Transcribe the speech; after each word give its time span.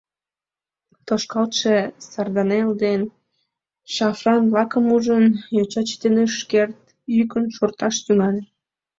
Тошкалтше 1.07 1.75
сарданелл 2.11 2.71
ден 2.83 3.01
шафран-влакым 3.93 4.85
ужын, 4.95 5.25
йоча 5.55 5.81
чытен 5.87 6.15
ыш 6.25 6.35
керт, 6.51 6.79
йӱкын 7.15 7.45
шорташ 7.55 7.95
тӱҥале. 8.05 8.41